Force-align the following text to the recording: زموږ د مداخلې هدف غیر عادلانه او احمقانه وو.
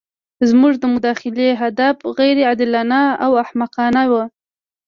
زموږ 0.49 0.73
د 0.79 0.83
مداخلې 0.93 1.47
هدف 1.61 1.97
غیر 2.17 2.37
عادلانه 2.47 3.01
او 3.25 3.31
احمقانه 3.43 4.01
وو. 4.11 4.23